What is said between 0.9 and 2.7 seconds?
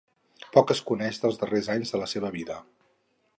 coneix dels darrers anys de la seva vida.